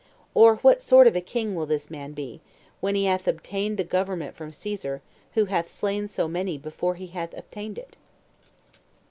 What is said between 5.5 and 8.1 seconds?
slain so many before he hath obtained it!